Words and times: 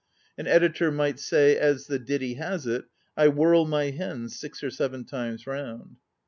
An 0.35 0.47
editor 0.47 0.91
might 0.91 1.19
say, 1.19 1.55
as 1.55 1.85
the 1.85 1.99
ditty 1.99 2.33
has 2.33 2.65
it," 2.65 2.85
I 3.15 3.27
whirl 3.27 3.65
my 3.67 3.91
hens 3.91 4.35
six 4.35 4.63
or 4.63 4.71
seven 4.71 5.05
times 5.05 5.45
round." 5.45 5.97